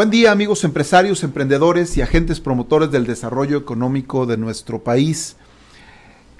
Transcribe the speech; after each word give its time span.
Buen 0.00 0.08
día 0.08 0.32
amigos 0.32 0.64
empresarios, 0.64 1.22
emprendedores 1.24 1.94
y 1.98 2.00
agentes 2.00 2.40
promotores 2.40 2.90
del 2.90 3.04
desarrollo 3.04 3.58
económico 3.58 4.24
de 4.24 4.38
nuestro 4.38 4.78
país. 4.78 5.36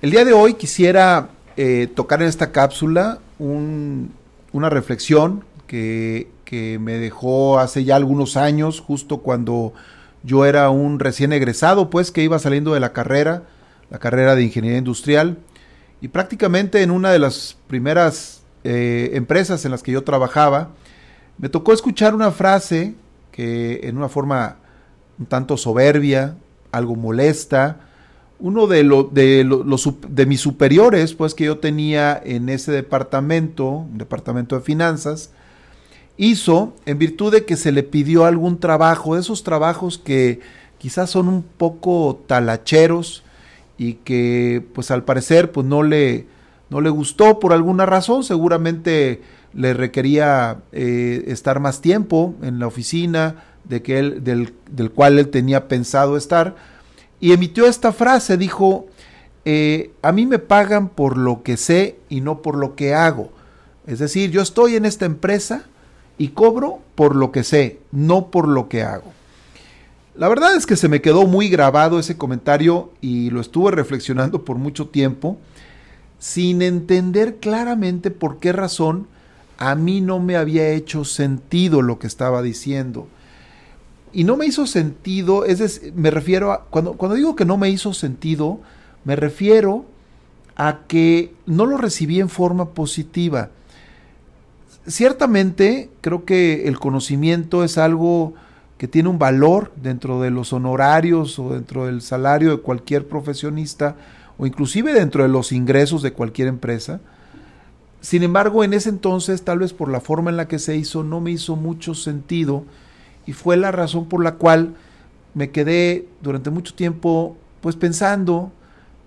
El 0.00 0.12
día 0.12 0.24
de 0.24 0.32
hoy 0.32 0.54
quisiera 0.54 1.28
eh, 1.58 1.86
tocar 1.94 2.22
en 2.22 2.28
esta 2.28 2.52
cápsula 2.52 3.18
una 3.38 4.70
reflexión 4.70 5.44
que, 5.66 6.30
me 6.80 6.94
dejó 6.94 7.58
hace 7.58 7.84
ya 7.84 7.96
algunos 7.96 8.38
años, 8.38 8.80
justo 8.80 9.18
cuando 9.18 9.74
yo 10.22 10.46
era 10.46 10.70
un 10.70 10.98
recién 10.98 11.34
egresado, 11.34 11.90
pues 11.90 12.10
que 12.10 12.22
iba 12.22 12.38
saliendo 12.38 12.72
de 12.72 12.80
la 12.80 12.94
carrera, 12.94 13.42
la 13.90 13.98
carrera 13.98 14.36
de 14.36 14.44
ingeniería 14.44 14.78
industrial, 14.78 15.36
y 16.00 16.08
prácticamente 16.08 16.80
en 16.80 16.90
una 16.90 17.10
de 17.10 17.18
las 17.18 17.58
primeras 17.66 18.40
eh, 18.64 19.10
empresas 19.12 19.66
en 19.66 19.70
las 19.70 19.82
que 19.82 19.92
yo 19.92 20.02
trabajaba, 20.02 20.70
me 21.36 21.50
tocó 21.50 21.74
escuchar 21.74 22.14
una 22.14 22.30
frase 22.30 22.94
que 23.32 23.80
en 23.84 23.96
una 23.96 24.08
forma 24.08 24.56
un 25.18 25.26
tanto 25.26 25.56
soberbia, 25.56 26.36
algo 26.72 26.96
molesta, 26.96 27.80
uno 28.38 28.66
de, 28.66 28.82
de, 29.12 29.44
los, 29.44 29.88
de 30.08 30.26
mis 30.26 30.40
superiores, 30.40 31.14
pues 31.14 31.34
que 31.34 31.44
yo 31.44 31.58
tenía 31.58 32.20
en 32.24 32.48
ese 32.48 32.72
departamento, 32.72 33.68
un 33.68 33.98
departamento 33.98 34.56
de 34.56 34.62
finanzas, 34.62 35.30
hizo 36.16 36.74
en 36.86 36.98
virtud 36.98 37.32
de 37.32 37.44
que 37.44 37.56
se 37.56 37.72
le 37.72 37.82
pidió 37.82 38.24
algún 38.24 38.58
trabajo, 38.58 39.14
de 39.14 39.20
esos 39.20 39.42
trabajos 39.42 39.98
que 39.98 40.40
quizás 40.78 41.10
son 41.10 41.28
un 41.28 41.42
poco 41.42 42.22
talacheros 42.26 43.22
y 43.76 43.94
que 43.94 44.62
pues 44.74 44.90
al 44.90 45.04
parecer 45.04 45.52
pues 45.52 45.66
no 45.66 45.82
le, 45.82 46.26
no 46.70 46.80
le 46.80 46.90
gustó 46.90 47.38
por 47.38 47.52
alguna 47.52 47.84
razón, 47.86 48.24
seguramente 48.24 49.22
le 49.52 49.74
requería 49.74 50.58
eh, 50.72 51.24
estar 51.26 51.60
más 51.60 51.80
tiempo 51.80 52.34
en 52.42 52.58
la 52.58 52.66
oficina 52.66 53.44
de 53.64 53.82
que 53.82 53.98
él, 53.98 54.24
del, 54.24 54.54
del, 54.70 54.90
cual 54.90 55.18
él 55.18 55.28
tenía 55.28 55.68
pensado 55.68 56.16
estar, 56.16 56.56
y 57.20 57.32
emitió 57.32 57.66
esta 57.66 57.92
frase, 57.92 58.36
dijo, 58.36 58.86
eh, 59.44 59.92
a 60.02 60.12
mí 60.12 60.26
me 60.26 60.38
pagan 60.38 60.88
por 60.88 61.16
lo 61.16 61.42
que 61.42 61.56
sé 61.56 61.98
y 62.08 62.20
no 62.20 62.42
por 62.42 62.56
lo 62.56 62.74
que 62.74 62.94
hago. 62.94 63.30
Es 63.86 63.98
decir, 63.98 64.30
yo 64.30 64.42
estoy 64.42 64.76
en 64.76 64.84
esta 64.84 65.06
empresa 65.06 65.64
y 66.18 66.28
cobro 66.28 66.80
por 66.94 67.16
lo 67.16 67.32
que 67.32 67.44
sé, 67.44 67.80
no 67.92 68.30
por 68.30 68.48
lo 68.48 68.68
que 68.68 68.82
hago. 68.82 69.12
La 70.14 70.28
verdad 70.28 70.54
es 70.54 70.66
que 70.66 70.76
se 70.76 70.88
me 70.88 71.00
quedó 71.00 71.26
muy 71.26 71.48
grabado 71.48 71.98
ese 71.98 72.18
comentario 72.18 72.92
y 73.00 73.30
lo 73.30 73.40
estuve 73.40 73.70
reflexionando 73.70 74.44
por 74.44 74.58
mucho 74.58 74.88
tiempo, 74.88 75.38
sin 76.18 76.60
entender 76.60 77.36
claramente 77.36 78.10
por 78.10 78.38
qué 78.38 78.52
razón 78.52 79.06
a 79.60 79.74
mí 79.74 80.00
no 80.00 80.18
me 80.18 80.36
había 80.36 80.70
hecho 80.70 81.04
sentido 81.04 81.82
lo 81.82 81.98
que 81.98 82.06
estaba 82.06 82.42
diciendo. 82.42 83.06
Y 84.12 84.24
no 84.24 84.36
me 84.36 84.46
hizo 84.46 84.66
sentido, 84.66 85.44
es 85.44 85.60
decir, 85.60 85.92
me 85.94 86.10
refiero 86.10 86.50
a, 86.50 86.64
cuando, 86.64 86.94
cuando 86.94 87.14
digo 87.14 87.36
que 87.36 87.44
no 87.44 87.58
me 87.58 87.68
hizo 87.68 87.92
sentido, 87.92 88.58
me 89.04 89.14
refiero 89.16 89.84
a 90.56 90.80
que 90.88 91.34
no 91.46 91.66
lo 91.66 91.76
recibí 91.76 92.20
en 92.20 92.30
forma 92.30 92.70
positiva. 92.70 93.50
Ciertamente 94.86 95.90
creo 96.00 96.24
que 96.24 96.66
el 96.66 96.78
conocimiento 96.78 97.62
es 97.62 97.76
algo 97.76 98.32
que 98.78 98.88
tiene 98.88 99.10
un 99.10 99.18
valor 99.18 99.72
dentro 99.76 100.22
de 100.22 100.30
los 100.30 100.54
honorarios 100.54 101.38
o 101.38 101.50
dentro 101.50 101.84
del 101.84 102.00
salario 102.00 102.50
de 102.50 102.62
cualquier 102.62 103.06
profesionista 103.06 103.94
o 104.38 104.46
inclusive 104.46 104.94
dentro 104.94 105.22
de 105.22 105.28
los 105.28 105.52
ingresos 105.52 106.00
de 106.00 106.14
cualquier 106.14 106.48
empresa. 106.48 107.00
Sin 108.00 108.22
embargo, 108.22 108.64
en 108.64 108.72
ese 108.72 108.88
entonces, 108.88 109.42
tal 109.42 109.58
vez 109.58 109.72
por 109.72 109.90
la 109.90 110.00
forma 110.00 110.30
en 110.30 110.36
la 110.36 110.48
que 110.48 110.58
se 110.58 110.76
hizo, 110.76 111.04
no 111.04 111.20
me 111.20 111.30
hizo 111.30 111.56
mucho 111.56 111.94
sentido 111.94 112.64
y 113.26 113.32
fue 113.32 113.56
la 113.56 113.72
razón 113.72 114.06
por 114.06 114.24
la 114.24 114.36
cual 114.36 114.74
me 115.34 115.50
quedé 115.50 116.08
durante 116.22 116.50
mucho 116.50 116.74
tiempo 116.74 117.36
pues 117.60 117.76
pensando 117.76 118.50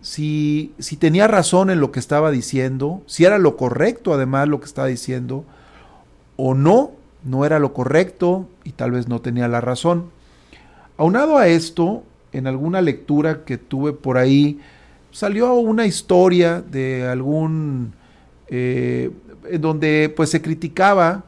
si, 0.01 0.73
si 0.77 0.95
tenía 0.95 1.27
razón 1.27 1.69
en 1.69 1.79
lo 1.79 1.91
que 1.91 1.99
estaba 1.99 2.29
diciendo, 2.29 3.01
si 3.07 3.25
era 3.25 3.39
lo 3.39 3.57
correcto 3.57 4.13
además 4.13 4.47
lo 4.47 4.59
que 4.59 4.65
estaba 4.65 4.87
diciendo, 4.87 5.43
o 6.37 6.53
no, 6.53 6.91
no 7.23 7.45
era 7.45 7.57
lo 7.57 7.73
correcto 7.73 8.47
y 8.63 8.73
tal 8.73 8.91
vez 8.91 9.07
no 9.07 9.21
tenía 9.21 9.47
la 9.47 9.61
razón. 9.61 10.11
Aunado 10.97 11.37
a 11.37 11.47
esto, 11.47 12.03
en 12.31 12.47
alguna 12.47 12.81
lectura 12.81 13.43
que 13.45 13.57
tuve 13.57 13.93
por 13.93 14.17
ahí, 14.17 14.59
salió 15.11 15.53
una 15.55 15.85
historia 15.85 16.61
de 16.61 17.07
algún 17.07 17.93
eh, 18.55 19.09
donde 19.59 20.13
pues 20.15 20.29
se 20.29 20.43
criticaba 20.43 21.23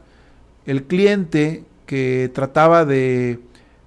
el 0.64 0.84
cliente 0.84 1.64
que 1.84 2.30
trataba 2.32 2.84
de, 2.84 3.40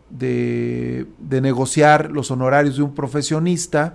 de, 0.10 1.06
negociar 1.42 2.12
los 2.12 2.32
honorarios 2.32 2.76
de 2.76 2.84
un 2.84 2.94
profesionista 2.94 3.94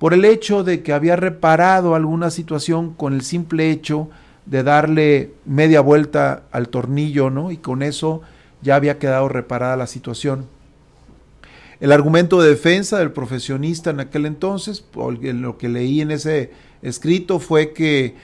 por 0.00 0.12
el 0.12 0.24
hecho 0.24 0.64
de 0.64 0.82
que 0.82 0.92
había 0.92 1.14
reparado 1.14 1.94
alguna 1.94 2.30
situación 2.30 2.92
con 2.94 3.12
el 3.12 3.22
simple 3.22 3.70
hecho 3.70 4.10
de 4.44 4.64
darle 4.64 5.34
media 5.44 5.80
vuelta 5.82 6.42
al 6.50 6.68
tornillo, 6.68 7.30
¿no? 7.30 7.52
Y 7.52 7.58
con 7.58 7.84
eso 7.84 8.22
ya 8.60 8.74
había 8.74 8.98
quedado 8.98 9.28
reparada 9.28 9.76
la 9.76 9.86
situación. 9.86 10.46
El 11.78 11.92
argumento 11.92 12.42
de 12.42 12.50
defensa 12.50 12.98
del 12.98 13.12
profesionista 13.12 13.90
en 13.90 14.00
aquel 14.00 14.26
entonces, 14.26 14.84
en 15.22 15.42
lo 15.42 15.58
que 15.58 15.68
leí 15.68 16.00
en 16.00 16.10
ese 16.10 16.50
escrito, 16.82 17.38
fue 17.38 17.72
que 17.72 18.16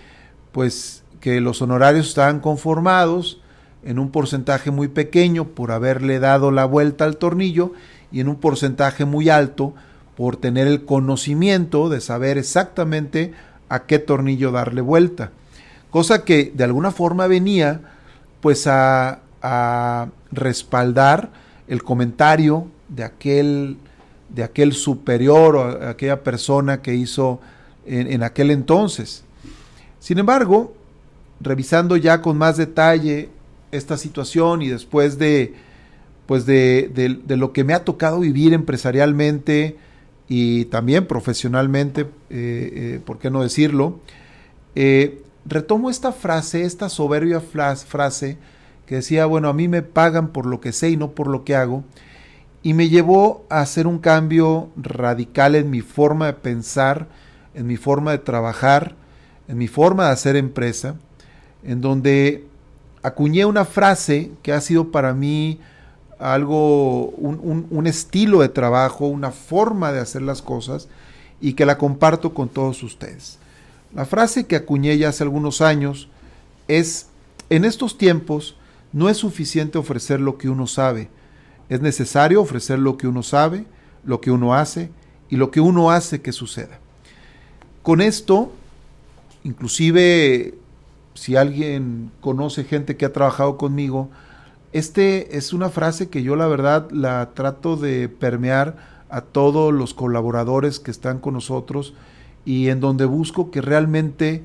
pues 0.57 1.03
que 1.21 1.43
los 1.43 1.61
honorarios 1.61 2.09
estaban 2.09 2.41
conformados 2.41 3.43
en 3.85 3.99
un 3.99 4.11
porcentaje 4.11 4.71
muy 4.71 4.89
pequeño 4.89 5.49
por 5.49 5.71
haberle 5.71 6.19
dado 6.19 6.51
la 6.51 6.65
vuelta 6.65 7.05
al 7.05 7.19
tornillo 7.19 7.75
y 8.11 8.21
en 8.21 8.29
un 8.29 8.37
porcentaje 8.37 9.05
muy 9.05 9.29
alto 9.29 9.75
por 10.17 10.39
tener 10.39 10.67
el 10.67 10.87
conocimiento 10.87 11.91
de 11.91 12.01
saber 12.01 12.39
exactamente 12.39 13.35
a 13.69 13.85
qué 13.85 13.99
tornillo 13.99 14.51
darle 14.51 14.81
vuelta. 14.81 15.31
Cosa 15.91 16.25
que 16.25 16.51
de 16.55 16.65
alguna 16.65 16.91
forma 16.91 17.27
venía 17.27 17.83
pues 18.41 18.67
a, 18.67 19.21
a 19.43 20.09
respaldar 20.33 21.33
el 21.69 21.83
comentario 21.83 22.67
de 22.89 23.05
aquel, 23.05 23.77
de 24.31 24.43
aquel 24.43 24.73
superior 24.73 25.55
o 25.55 25.87
aquella 25.87 26.23
persona 26.23 26.81
que 26.81 26.95
hizo 26.95 27.41
en, 27.85 28.11
en 28.11 28.23
aquel 28.23 28.51
entonces. 28.51 29.26
Sin 29.99 30.19
embargo, 30.19 30.75
revisando 31.41 31.97
ya 31.97 32.23
con 32.23 32.39
más 32.39 32.57
detalle 32.57 33.31
esta 33.73 33.97
situación 33.97 34.63
y 34.63 34.69
después 34.69 35.19
de, 35.19 35.55
pues 36.27 36.47
de, 36.47 37.21
lo 37.29 37.53
que 37.53 37.65
me 37.65 37.75
ha 37.75 37.85
tocado 37.85 38.21
vivir 38.21 38.53
empresarialmente 38.53 39.77
y 40.29 40.67
también 40.67 41.07
profesionalmente, 41.07 42.03
eh, 42.03 42.09
eh, 42.31 43.01
¿por 43.05 43.19
qué 43.19 43.31
no 43.31 43.43
decirlo? 43.43 44.01
Eh, 44.75 45.23
retomo 45.45 45.91
esta 45.91 46.13
frase, 46.13 46.63
esta 46.63 46.89
soberbia 46.89 47.41
frase 47.41 48.39
que 48.87 48.97
decía, 48.97 49.27
bueno, 49.27 49.49
a 49.49 49.53
mí 49.53 49.69
me 49.69 49.83
pagan 49.83 50.29
por 50.29 50.47
lo 50.47 50.61
que 50.61 50.73
sé 50.73 50.91
y 50.91 50.97
no 50.97 51.11
por 51.11 51.27
lo 51.27 51.45
que 51.45 51.57
hago, 51.57 51.85
y 52.63 52.75
me 52.75 52.89
llevó 52.89 53.45
a 53.49 53.61
hacer 53.61 53.87
un 53.87 53.99
cambio 53.99 54.71
radical 54.77 55.55
en 55.55 55.71
mi 55.71 55.81
forma 55.81 56.27
de 56.27 56.33
pensar, 56.35 57.09
en 57.55 57.67
mi 57.67 57.77
forma 57.77 58.13
de 58.13 58.19
trabajar, 58.19 58.95
en 59.49 59.59
mi 59.59 59.69
forma 59.69 60.07
de 60.07 60.13
hacer 60.13 60.37
empresa, 60.37 60.97
en 61.65 61.81
donde 61.81 62.45
acuñé 63.03 63.45
una 63.45 63.65
frase 63.65 64.33
que 64.43 64.53
ha 64.53 64.61
sido 64.61 64.91
para 64.91 65.15
mí 65.15 65.61
algo, 66.19 67.09
un, 67.11 67.87
estilo 67.87 68.41
de 68.41 68.49
trabajo, 68.49 69.07
una 69.07 69.31
forma 69.31 69.93
de 69.93 70.01
hacer 70.01 70.23
las 70.23 70.43
cosas 70.43 70.89
y 71.41 71.53
que 71.53 71.67
la 71.67 71.79
comparto 71.79 72.35
con 72.35 72.49
todos 72.49 72.83
ustedes. 72.83 73.39
La 73.95 74.07
frase 74.07 74.47
que 74.47 74.57
acuñé 74.57 74.97
ya 74.99 75.11
hace 75.11 75.23
algunos 75.23 75.61
años 75.61 76.09
es, 76.69 77.07
en 77.51 77.65
estos 77.65 77.99
tiempos 77.99 78.57
no 78.93 79.09
es 79.09 79.19
suficiente 79.19 79.79
ofrecer 79.79 80.21
lo 80.21 80.39
que 80.39 80.49
uno 80.49 80.67
sabe, 80.67 81.09
es 81.69 81.81
necesario 81.81 82.41
ofrecer 82.41 82.79
lo 82.79 82.97
que 82.97 83.07
uno 83.07 83.23
sabe, 83.23 83.67
lo 84.05 84.21
que 84.21 84.31
uno 84.31 84.55
hace 84.55 84.91
y 85.29 85.37
lo 85.37 85.51
que 85.51 85.61
uno 85.61 85.91
hace 85.91 86.23
que 86.23 86.33
suceda. 86.33 86.79
Con 87.83 88.01
esto, 88.01 88.53
inclusive 89.47 90.55
si 91.15 91.37
alguien 91.37 92.11
conoce 92.21 92.65
gente 92.65 92.97
que 92.97 93.05
ha 93.05 93.13
trabajado 93.13 93.57
conmigo, 93.57 94.11
este 94.73 95.39
es 95.39 95.53
una 95.53 95.71
frase 95.71 96.09
que 96.11 96.25
yo 96.25 96.35
la 96.35 96.49
verdad 96.49 96.91
la 96.91 97.31
trato 97.33 97.77
de 97.77 98.09
permear 98.09 99.05
a 99.09 99.21
todos 99.21 99.73
los 99.73 99.95
colaboradores 99.95 100.81
que 100.81 100.91
están 100.91 101.21
con 101.21 101.35
nosotros 101.35 101.95
y 102.45 102.69
en 102.69 102.81
donde 102.81 103.05
busco 103.05 103.53
que 103.53 103.63
realmente 103.63 104.43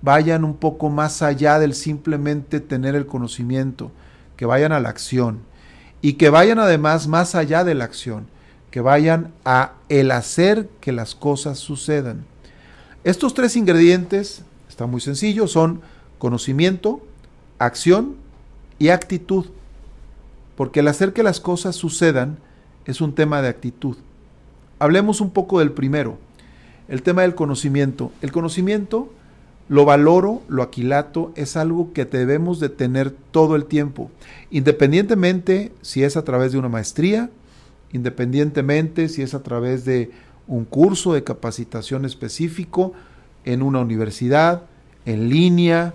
vayan 0.00 0.44
un 0.44 0.54
poco 0.54 0.90
más 0.90 1.22
allá 1.22 1.58
del 1.58 1.74
simplemente 1.74 2.60
tener 2.60 2.94
el 2.94 3.06
conocimiento, 3.06 3.90
que 4.36 4.46
vayan 4.46 4.70
a 4.70 4.78
la 4.78 4.90
acción 4.90 5.40
y 6.02 6.14
que 6.14 6.30
vayan 6.30 6.60
además 6.60 7.08
más 7.08 7.34
allá 7.34 7.64
de 7.64 7.74
la 7.74 7.84
acción, 7.84 8.28
que 8.70 8.80
vayan 8.80 9.32
a 9.44 9.72
el 9.88 10.12
hacer 10.12 10.68
que 10.80 10.92
las 10.92 11.16
cosas 11.16 11.58
sucedan. 11.58 12.24
Estos 13.06 13.34
tres 13.34 13.54
ingredientes, 13.54 14.42
está 14.68 14.86
muy 14.86 15.00
sencillo, 15.00 15.46
son 15.46 15.80
conocimiento, 16.18 17.00
acción 17.56 18.16
y 18.80 18.88
actitud. 18.88 19.46
Porque 20.56 20.80
el 20.80 20.88
hacer 20.88 21.12
que 21.12 21.22
las 21.22 21.38
cosas 21.38 21.76
sucedan 21.76 22.38
es 22.84 23.00
un 23.00 23.14
tema 23.14 23.42
de 23.42 23.48
actitud. 23.48 23.96
Hablemos 24.80 25.20
un 25.20 25.30
poco 25.30 25.60
del 25.60 25.70
primero, 25.70 26.18
el 26.88 27.02
tema 27.02 27.22
del 27.22 27.36
conocimiento. 27.36 28.10
El 28.22 28.32
conocimiento 28.32 29.08
lo 29.68 29.84
valoro, 29.84 30.42
lo 30.48 30.64
aquilato, 30.64 31.30
es 31.36 31.56
algo 31.56 31.92
que 31.92 32.06
debemos 32.06 32.58
de 32.58 32.70
tener 32.70 33.12
todo 33.30 33.54
el 33.54 33.66
tiempo, 33.66 34.10
independientemente 34.50 35.70
si 35.80 36.02
es 36.02 36.16
a 36.16 36.24
través 36.24 36.50
de 36.50 36.58
una 36.58 36.68
maestría, 36.68 37.30
independientemente 37.92 39.08
si 39.08 39.22
es 39.22 39.32
a 39.32 39.44
través 39.44 39.84
de 39.84 40.10
un 40.48 40.64
curso 40.64 41.12
de 41.12 41.24
capacitación 41.24 42.04
específico 42.04 42.92
en 43.44 43.62
una 43.62 43.80
universidad, 43.80 44.62
en 45.04 45.28
línea 45.28 45.94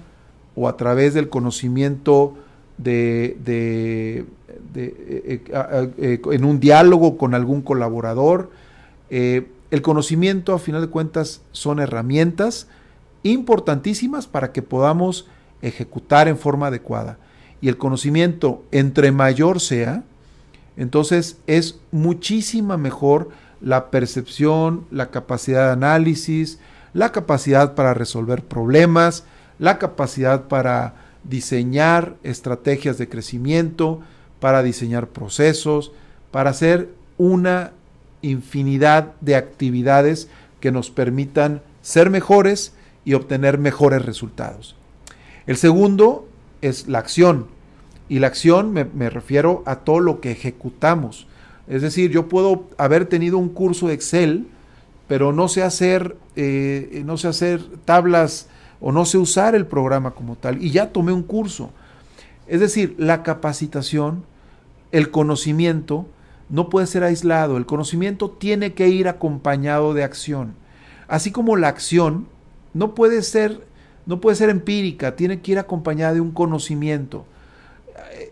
o 0.55 0.67
a 0.67 0.77
través 0.77 1.13
del 1.13 1.29
conocimiento 1.29 2.35
de, 2.77 3.37
de, 3.43 4.25
eh, 4.75 5.43
eh, 5.47 5.91
eh, 5.97 6.21
en 6.31 6.45
un 6.45 6.59
diálogo 6.59 7.17
con 7.17 7.33
algún 7.33 7.61
colaborador. 7.61 8.51
el 9.09 9.81
conocimiento, 9.81 10.53
a 10.53 10.59
final 10.59 10.81
de 10.81 10.87
cuentas, 10.87 11.41
son 11.51 11.79
herramientas 11.79 12.67
importantísimas 13.23 14.27
para 14.27 14.51
que 14.51 14.61
podamos 14.61 15.27
ejecutar 15.61 16.27
en 16.27 16.37
forma 16.37 16.67
adecuada. 16.67 17.17
Y 17.61 17.67
el 17.67 17.77
conocimiento, 17.77 18.63
entre 18.71 19.11
mayor 19.11 19.59
sea, 19.59 20.03
entonces 20.77 21.37
es 21.47 21.79
muchísima 21.91 22.77
mejor 22.77 23.29
la 23.61 23.91
percepción, 23.91 24.85
la 24.91 25.11
capacidad 25.11 25.67
de 25.67 25.73
análisis, 25.73 26.59
la 26.93 27.11
capacidad 27.11 27.75
para 27.75 27.93
resolver 27.93 28.43
problemas, 28.43 29.23
la 29.59 29.77
capacidad 29.77 30.47
para 30.47 30.95
diseñar 31.23 32.15
estrategias 32.23 32.97
de 32.97 33.07
crecimiento, 33.07 34.01
para 34.39 34.63
diseñar 34.63 35.07
procesos, 35.07 35.91
para 36.31 36.49
hacer 36.49 36.89
una 37.17 37.71
infinidad 38.21 39.13
de 39.21 39.35
actividades 39.35 40.29
que 40.59 40.71
nos 40.71 40.89
permitan 40.89 41.61
ser 41.81 42.09
mejores 42.09 42.73
y 43.05 43.13
obtener 43.13 43.57
mejores 43.57 44.05
resultados. 44.05 44.75
El 45.47 45.57
segundo 45.57 46.27
es 46.61 46.87
la 46.87 46.99
acción. 46.99 47.47
Y 48.09 48.19
la 48.19 48.27
acción 48.27 48.73
me, 48.73 49.09
refiero 49.09 49.63
a 49.65 49.77
todo 49.77 49.99
lo 49.99 50.19
que 50.19 50.31
ejecutamos. 50.31 51.27
Es 51.71 51.81
decir, 51.81 52.11
yo 52.11 52.27
puedo 52.27 52.67
haber 52.77 53.05
tenido 53.05 53.37
un 53.37 53.47
curso 53.47 53.87
de 53.87 53.93
Excel, 53.93 54.45
pero 55.07 55.31
no 55.31 55.47
sé 55.47 55.63
hacer, 55.63 56.17
eh, 56.35 57.01
no 57.05 57.15
sé 57.15 57.29
hacer 57.29 57.61
tablas 57.85 58.49
o 58.81 58.91
no 58.91 59.05
sé 59.05 59.17
usar 59.17 59.55
el 59.55 59.65
programa 59.65 60.11
como 60.11 60.35
tal. 60.35 60.61
Y 60.61 60.71
ya 60.71 60.91
tomé 60.91 61.13
un 61.13 61.23
curso. 61.23 61.71
Es 62.45 62.59
decir, 62.59 62.93
la 62.97 63.23
capacitación, 63.23 64.25
el 64.91 65.11
conocimiento, 65.11 66.07
no 66.49 66.67
puede 66.67 66.87
ser 66.87 67.05
aislado. 67.05 67.55
El 67.55 67.65
conocimiento 67.65 68.29
tiene 68.31 68.73
que 68.73 68.89
ir 68.89 69.07
acompañado 69.07 69.93
de 69.93 70.03
acción. 70.03 70.55
Así 71.07 71.31
como 71.31 71.55
la 71.55 71.69
acción 71.69 72.27
no 72.73 72.95
puede 72.95 73.21
ser, 73.21 73.65
no 74.05 74.19
puede 74.19 74.35
ser 74.35 74.49
empírica, 74.49 75.15
tiene 75.15 75.39
que 75.39 75.53
ir 75.53 75.59
acompañada 75.59 76.15
de 76.15 76.19
un 76.19 76.31
conocimiento. 76.31 77.23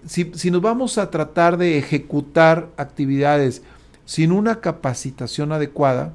Si, 0.08 0.32
si 0.36 0.52
nos 0.52 0.62
vamos 0.62 0.98
a 0.98 1.10
tratar 1.12 1.58
de 1.58 1.78
ejecutar 1.78 2.70
actividades 2.78 3.62
sin 4.06 4.32
una 4.32 4.62
capacitación 4.62 5.52
adecuada, 5.52 6.14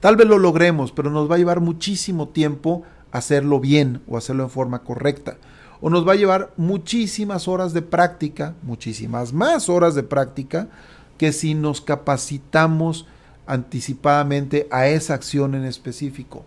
tal 0.00 0.16
vez 0.16 0.26
lo 0.26 0.38
logremos, 0.38 0.92
pero 0.92 1.10
nos 1.10 1.30
va 1.30 1.36
a 1.36 1.38
llevar 1.38 1.60
muchísimo 1.60 2.28
tiempo 2.28 2.82
hacerlo 3.14 3.60
bien 3.60 4.02
o 4.08 4.16
hacerlo 4.16 4.42
en 4.42 4.50
forma 4.50 4.80
correcta. 4.80 5.36
O 5.80 5.88
nos 5.88 6.06
va 6.06 6.12
a 6.12 6.16
llevar 6.16 6.52
muchísimas 6.56 7.46
horas 7.46 7.72
de 7.72 7.82
práctica, 7.82 8.54
muchísimas 8.62 9.32
más 9.32 9.68
horas 9.68 9.94
de 9.94 10.02
práctica, 10.02 10.68
que 11.16 11.32
si 11.32 11.54
nos 11.54 11.80
capacitamos 11.80 13.06
anticipadamente 13.46 14.66
a 14.70 14.88
esa 14.88 15.14
acción 15.14 15.54
en 15.54 15.64
específico. 15.64 16.44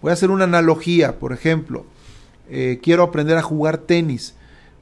Voy 0.00 0.10
a 0.10 0.12
hacer 0.12 0.30
una 0.30 0.44
analogía, 0.44 1.18
por 1.18 1.32
ejemplo, 1.32 1.84
eh, 2.48 2.78
quiero 2.82 3.02
aprender 3.02 3.36
a 3.36 3.42
jugar 3.42 3.78
tenis, 3.78 4.34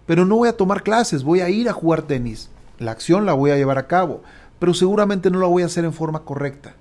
pero 0.07 0.25
no 0.25 0.37
voy 0.37 0.49
a 0.49 0.57
tomar 0.57 0.83
clases, 0.83 1.23
voy 1.23 1.41
a 1.41 1.51
ir 1.51 1.69
a 1.69 1.73
jugar 1.73 2.03
tenis. 2.03 2.51
La 2.79 2.91
acción 2.91 3.27
la 3.27 3.33
voy 3.33 3.51
a 3.51 3.57
llevar 3.57 3.79
a 3.79 3.87
cabo, 3.87 4.23
pero 4.59 4.75
seguramente 4.75 5.31
no 5.31 5.39
la 5.39 5.47
voy 5.47 5.63
a 5.63 5.67
hacer 5.67 5.85
en 5.85 5.93
forma 5.93 6.21
correcta. 6.21 6.75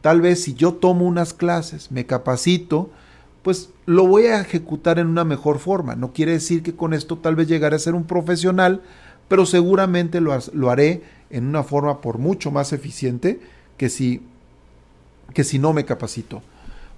Tal 0.00 0.20
vez 0.20 0.42
si 0.42 0.54
yo 0.54 0.74
tomo 0.74 1.06
unas 1.06 1.32
clases, 1.32 1.90
me 1.92 2.06
capacito, 2.06 2.90
pues 3.42 3.70
lo 3.86 4.06
voy 4.06 4.26
a 4.26 4.40
ejecutar 4.40 4.98
en 4.98 5.06
una 5.06 5.24
mejor 5.24 5.58
forma. 5.58 5.94
No 5.94 6.12
quiere 6.12 6.32
decir 6.32 6.62
que 6.62 6.74
con 6.74 6.94
esto 6.94 7.18
tal 7.18 7.36
vez 7.36 7.48
llegaré 7.48 7.76
a 7.76 7.80
ser 7.80 7.94
un 7.94 8.04
profesional, 8.04 8.82
pero 9.28 9.46
seguramente 9.46 10.20
lo, 10.20 10.36
lo 10.52 10.70
haré 10.70 11.02
en 11.30 11.46
una 11.46 11.62
forma 11.62 12.00
por 12.00 12.18
mucho 12.18 12.50
más 12.50 12.72
eficiente 12.72 13.40
que 13.76 13.88
si, 13.88 14.22
que 15.34 15.44
si 15.44 15.58
no 15.58 15.72
me 15.72 15.84
capacito. 15.84 16.42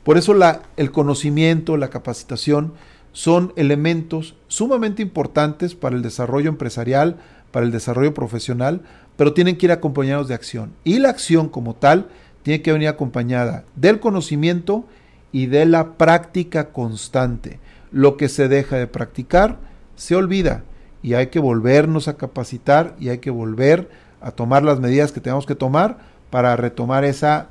Por 0.03 0.19
eso 0.19 0.35
la, 0.35 0.63
el 0.77 0.93
conocimiento, 0.93 1.77
la 1.77 1.89
capacitación 1.89 2.75
son 3.15 3.53
elementos 3.57 4.35
sumamente 4.49 5.01
importantes 5.01 5.75
para 5.75 5.97
el 5.97 6.03
desarrollo 6.03 6.51
empresarial, 6.51 7.17
para 7.53 7.65
el 7.65 7.73
desarrollo 7.73 8.13
profesional, 8.13 8.83
pero 9.17 9.33
tienen 9.33 9.57
que 9.57 9.67
ir 9.67 9.73
acompañados 9.73 10.29
de 10.29 10.35
acción. 10.35 10.75
Y 10.85 10.99
la 10.99 11.09
acción 11.09 11.49
como 11.49 11.75
tal 11.75 12.09
tiene 12.43 12.61
que 12.61 12.73
venir 12.73 12.89
acompañada 12.89 13.65
del 13.77 14.01
conocimiento 14.01 14.85
y 15.33 15.47
de 15.47 15.65
la 15.65 15.93
práctica 15.93 16.73
constante. 16.73 17.61
Lo 17.93 18.17
que 18.17 18.29
se 18.29 18.49
deja 18.49 18.77
de 18.77 18.89
practicar 18.89 19.59
se 19.95 20.17
olvida 20.17 20.65
y 21.01 21.15
hay 21.15 21.29
que 21.29 21.39
volvernos 21.39 22.09
a 22.09 22.17
capacitar 22.17 22.97
y 22.99 23.11
hay 23.11 23.19
que 23.19 23.31
volver 23.31 23.89
a 24.21 24.33
tomar 24.33 24.65
las 24.65 24.81
medidas 24.81 25.13
que 25.13 25.21
tenemos 25.21 25.47
que 25.47 25.55
tomar 25.55 25.99
para 26.31 26.57
retomar 26.57 27.05
esa 27.05 27.49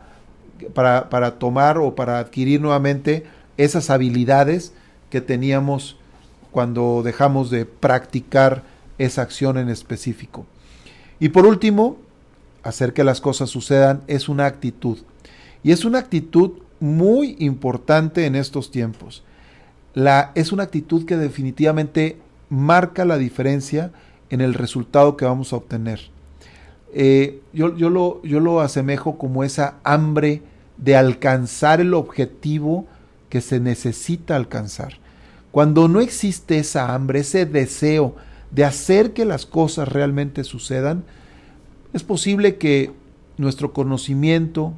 para, 0.73 1.31
tomar 1.39 1.77
o 1.77 1.95
para 1.95 2.19
adquirir 2.19 2.61
nuevamente 2.61 3.23
esas 3.57 3.89
habilidades 3.89 4.73
que 5.13 5.21
teníamos 5.21 5.95
cuando 6.49 7.03
dejamos 7.03 7.51
de 7.51 7.67
practicar 7.67 8.63
esa 8.97 9.21
acción 9.21 9.59
en 9.59 9.69
específico. 9.69 10.47
Y 11.19 11.29
por 11.29 11.45
último, 11.45 11.97
hacer 12.63 12.93
que 12.93 13.03
las 13.03 13.21
cosas 13.21 13.51
sucedan 13.51 14.01
es 14.07 14.27
una 14.27 14.47
actitud. 14.47 14.97
Y 15.61 15.71
es 15.71 15.85
una 15.85 15.99
actitud 15.99 16.53
muy 16.79 17.35
importante 17.37 18.25
en 18.25 18.33
estos 18.33 18.71
tiempos. 18.71 19.23
La, 19.93 20.31
es 20.33 20.51
una 20.51 20.63
actitud 20.63 21.05
que 21.05 21.15
definitivamente 21.15 22.17
marca 22.49 23.05
la 23.05 23.19
diferencia 23.19 23.91
en 24.31 24.41
el 24.41 24.55
resultado 24.55 25.15
que 25.15 25.25
vamos 25.25 25.53
a 25.53 25.57
obtener. 25.57 26.09
Eh, 26.91 27.39
yo, 27.53 27.77
yo, 27.77 27.91
lo, 27.91 28.19
yo 28.23 28.39
lo 28.39 28.61
asemejo 28.61 29.19
como 29.19 29.43
esa 29.43 29.75
hambre 29.83 30.41
de 30.77 30.95
alcanzar 30.95 31.81
el 31.81 31.93
objetivo 31.93 32.87
que 33.29 33.41
se 33.41 33.59
necesita 33.59 34.35
alcanzar. 34.35 35.02
Cuando 35.53 35.87
no 35.87 36.01
existe 36.01 36.57
esa 36.57 36.95
hambre, 36.95 37.19
ese 37.19 37.45
deseo 37.45 38.15
de 38.49 38.65
hacer 38.65 39.13
que 39.13 39.23
las 39.23 39.45
cosas 39.45 39.87
realmente 39.87 40.43
sucedan, 40.43 41.03
es 41.93 42.01
posible 42.01 42.55
que 42.55 42.91
nuestro 43.37 43.71
conocimiento 43.71 44.73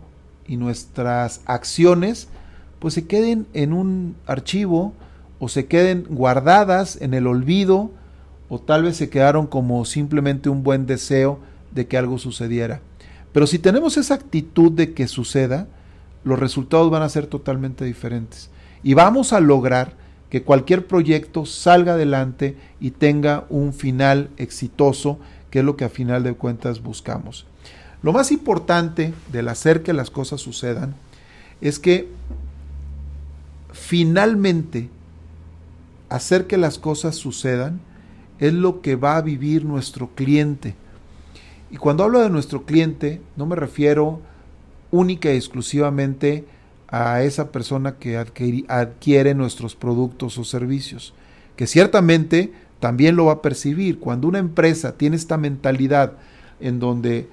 y 0.46 0.58
nuestras 0.58 1.40
acciones 1.46 2.28
pues 2.80 2.94
se 2.94 3.08
queden 3.08 3.48
en 3.54 3.72
un 3.72 4.18
archivo 4.28 4.92
o 5.40 5.48
se 5.48 5.68
queden 5.68 6.08
guardadas 6.10 7.02
en 7.02 7.14
el 7.14 7.26
olvido 7.28 7.92
o 8.50 8.60
tal 8.60 8.84
vez 8.84 8.98
se 8.98 9.10
quedaron 9.10 9.48
como 9.48 9.86
simplemente 9.86 10.50
un 10.50 10.62
buen 10.62 10.88
deseo 10.88 11.40
de 11.72 11.88
que 11.88 11.98
algo 11.98 12.18
sucediera. 12.18 12.82
Pero 13.32 13.48
si 13.48 13.60
tenemos 13.60 13.96
esa 13.96 14.16
actitud 14.16 14.74
de 14.74 14.94
que 14.94 15.08
suceda, 15.08 15.70
los 16.26 16.38
resultados 16.38 16.92
van 16.92 17.04
a 17.04 17.08
ser 17.08 17.28
totalmente 17.28 17.86
diferentes. 17.86 18.50
Y 18.84 18.94
vamos 18.94 19.32
a 19.32 19.40
lograr 19.40 20.04
que 20.36 20.44
cualquier 20.44 20.86
proyecto 20.86 21.46
salga 21.46 21.94
adelante 21.94 22.58
y 22.82 22.92
tenga 22.92 23.46
un 23.48 23.72
final 23.72 24.30
exitoso, 24.36 25.18
que 25.50 25.60
es 25.60 25.66
lo 25.66 25.78
que 25.78 25.86
a 25.86 25.90
final 25.90 26.24
de 26.24 26.34
cuentas 26.34 26.84
buscamos. 26.84 27.46
Lo 28.04 28.12
más 28.12 28.34
importante 28.34 29.14
del 29.32 29.48
hacer 29.48 29.82
que 29.82 29.94
las 29.94 30.10
cosas 30.10 30.42
sucedan 30.42 30.94
es 31.62 31.80
que 31.80 32.10
finalmente 33.72 34.90
hacer 36.10 36.48
que 36.48 36.58
las 36.58 36.80
cosas 36.80 37.16
sucedan 37.16 37.80
es 38.38 38.52
lo 38.52 38.82
que 38.82 38.98
va 38.98 39.16
a 39.16 39.22
vivir 39.22 39.64
nuestro 39.64 40.10
cliente. 40.16 40.76
Y 41.72 41.78
cuando 41.78 42.04
hablo 42.04 42.20
de 42.20 42.30
nuestro 42.30 42.66
cliente, 42.66 43.22
no 43.38 43.46
me 43.46 43.56
refiero 43.56 44.20
única 44.92 45.32
y 45.32 45.38
exclusivamente 45.38 46.44
a 46.98 47.24
esa 47.24 47.52
persona 47.52 47.96
que 47.98 48.16
adquiere 48.16 49.36
nuestros 49.36 49.76
productos 49.76 50.38
o 50.38 50.46
servicios, 50.46 51.14
que 51.58 51.68
ciertamente 51.68 52.54
también 52.80 53.18
lo 53.18 53.26
va 53.26 53.34
a 53.34 53.42
percibir. 53.42 54.00
Cuando 54.00 54.30
una 54.30 54.40
empresa 54.40 54.94
tiene 54.96 55.18
esta 55.18 55.36
mentalidad 55.36 56.14
en 56.62 56.80
donde, 56.80 57.28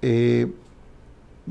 eh, 0.00 0.50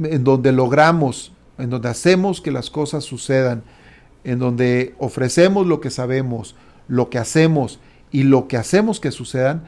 en 0.02 0.24
donde 0.24 0.54
logramos, 0.54 1.34
en 1.60 1.70
donde 1.70 1.88
hacemos 1.88 2.42
que 2.42 2.50
las 2.50 2.72
cosas 2.72 3.04
sucedan, 3.04 3.62
en 4.24 4.40
donde 4.40 4.96
ofrecemos 4.98 5.68
lo 5.68 5.82
que 5.82 5.92
sabemos, 5.92 6.56
lo 6.88 7.12
que 7.12 7.20
hacemos 7.20 7.80
y 8.12 8.24
lo 8.24 8.48
que 8.48 8.58
hacemos 8.58 9.00
que 9.00 9.12
sucedan, 9.12 9.66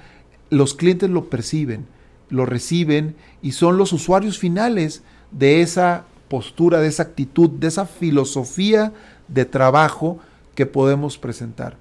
los 0.50 0.74
clientes 0.74 1.12
lo 1.12 1.30
perciben, 1.30 1.86
lo 2.32 2.48
reciben 2.48 3.16
y 3.44 3.52
son 3.52 3.78
los 3.78 3.94
usuarios 3.94 4.40
finales 4.40 5.04
de 5.30 5.62
esa 5.62 6.06
postura, 6.28 6.80
de 6.80 6.88
esa 6.88 7.04
actitud, 7.04 7.50
de 7.50 7.68
esa 7.68 7.86
filosofía 7.86 8.94
de 9.28 9.46
trabajo 9.46 10.20
que 10.56 10.66
podemos 10.66 11.18
presentar. 11.18 11.78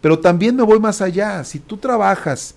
Pero 0.00 0.18
también 0.18 0.56
me 0.56 0.62
voy 0.62 0.80
más 0.80 1.00
allá. 1.00 1.44
Si 1.44 1.58
tú 1.58 1.76
trabajas 1.76 2.54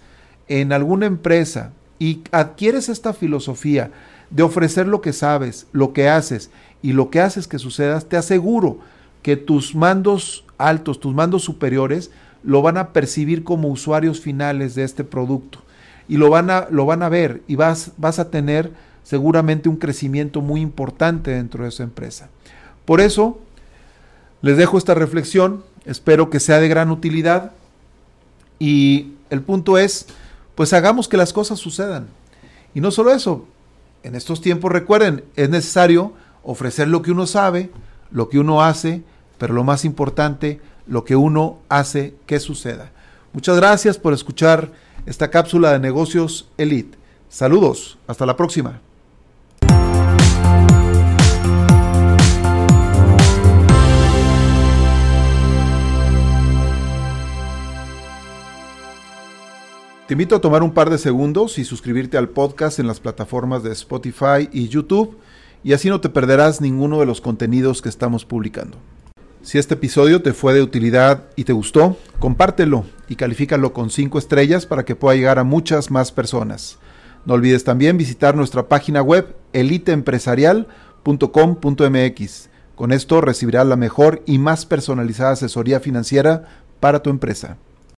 en 0.48 0.72
alguna 0.72 1.06
empresa 1.06 1.72
y 2.00 2.22
adquieres 2.32 2.90
esta 2.90 3.14
filosofía 3.14 3.92
de 4.30 4.44
ofrecer 4.44 4.88
lo 4.88 5.02
que 5.02 5.14
sabes, 5.14 5.68
lo 5.72 5.94
que 5.94 6.10
haces 6.10 6.50
y 6.82 6.94
lo 6.94 7.10
que 7.10 7.22
haces 7.22 7.48
que 7.48 7.60
sucedas, 7.60 8.06
te 8.06 8.18
aseguro 8.18 8.80
que 9.22 9.38
tus 9.38 9.76
mandos 9.76 10.46
altos, 10.58 11.00
tus 11.00 11.14
mandos 11.14 11.44
superiores, 11.44 12.12
lo 12.44 12.62
van 12.62 12.78
a 12.78 12.90
percibir 12.90 13.44
como 13.44 13.70
usuarios 13.70 14.20
finales 14.20 14.76
de 14.76 14.84
este 14.84 15.04
producto 15.04 15.64
y 16.08 16.18
lo 16.18 16.30
van 16.30 16.50
a, 16.50 16.68
lo 16.70 16.86
van 16.86 17.04
a 17.04 17.10
ver 17.10 17.42
y 17.48 17.56
vas, 17.56 17.92
vas 17.98 18.20
a 18.20 18.30
tener 18.30 18.72
seguramente 19.04 19.70
un 19.70 19.78
crecimiento 19.78 20.42
muy 20.42 20.62
importante 20.62 21.32
dentro 21.32 21.64
de 21.64 21.70
esa 21.70 21.84
empresa. 21.84 22.30
Por 22.86 23.02
eso, 23.02 23.40
les 24.42 24.58
dejo 24.58 24.78
esta 24.78 24.94
reflexión, 24.94 25.64
espero 25.86 26.30
que 26.30 26.40
sea 26.40 26.60
de 26.60 26.68
gran 26.68 26.92
utilidad 26.92 27.52
y 28.60 29.14
el 29.30 29.42
punto 29.42 29.78
es, 29.78 30.08
pues 30.56 30.74
hagamos 30.74 31.08
que 31.08 31.18
las 31.18 31.34
cosas 31.34 31.60
sucedan. 31.60 32.08
Y 32.74 32.82
no 32.82 32.92
solo 32.92 33.12
eso, 33.12 33.46
en 34.04 34.16
estos 34.16 34.42
tiempos 34.42 34.72
recuerden, 34.72 35.24
es 35.36 35.50
necesario 35.50 36.14
ofrecer 36.44 36.88
lo 36.88 37.02
que 37.02 37.12
uno 37.12 37.26
sabe, 37.26 37.72
lo 38.12 38.30
que 38.30 38.40
uno 38.40 38.62
hace, 38.62 39.02
pero 39.38 39.54
lo 39.54 39.64
más 39.64 39.86
importante, 39.86 40.60
lo 40.88 41.06
que 41.06 41.16
uno 41.16 41.60
hace 41.70 42.16
que 42.26 42.40
suceda. 42.40 42.92
Muchas 43.32 43.56
gracias 43.58 43.98
por 43.98 44.14
escuchar 44.14 44.72
esta 45.06 45.30
cápsula 45.30 45.72
de 45.72 45.80
negocios 45.80 46.50
Elite. 46.58 46.98
Saludos, 47.30 47.98
hasta 48.08 48.26
la 48.26 48.38
próxima. 48.38 48.82
Te 60.08 60.16
invito 60.16 60.36
a 60.36 60.42
tomar 60.42 60.64
un 60.64 60.74
par 60.74 60.90
de 60.90 60.98
segundos 60.98 61.58
y 61.58 61.64
suscribirte 61.64 62.18
al 62.18 62.28
podcast 62.28 62.78
en 62.78 62.88
las 62.88 63.00
plataformas 63.00 63.64
de 63.64 63.72
Spotify 63.72 64.50
y 64.52 64.68
YouTube 64.68 65.18
y 65.64 65.72
así 65.72 65.88
no 65.88 66.02
te 66.02 66.10
perderás 66.10 66.60
ninguno 66.60 67.00
de 67.00 67.06
los 67.06 67.22
contenidos 67.22 67.82
que 67.82 67.88
estamos 67.88 68.26
publicando. 68.26 68.78
Si 69.44 69.58
este 69.58 69.76
episodio 69.76 70.22
te 70.22 70.34
fue 70.34 70.54
de 70.54 70.62
utilidad 70.62 71.24
y 71.38 71.46
te 71.46 71.54
gustó, 71.54 71.96
compártelo 72.20 72.84
y 73.08 73.16
califícalo 73.16 73.72
con 73.72 73.90
5 73.90 74.20
estrellas 74.20 74.66
para 74.66 74.84
que 74.84 74.98
pueda 74.98 75.16
llegar 75.16 75.40
a 75.40 75.46
muchas 75.46 75.90
más 75.90 76.12
personas. 76.12 76.80
No 77.26 77.36
olvides 77.36 77.64
también 77.64 77.98
visitar 77.98 78.36
nuestra 78.36 78.68
página 78.68 79.02
web 79.02 79.38
eliteempresarial.com.mx. 79.54 82.50
Con 82.76 82.92
esto 82.92 83.22
recibirás 83.22 83.68
la 83.68 83.78
mejor 83.78 84.22
y 84.26 84.38
más 84.38 84.66
personalizada 84.66 85.32
asesoría 85.32 85.80
financiera 85.80 86.44
para 86.82 87.02
tu 87.02 87.10
empresa. 87.10 87.58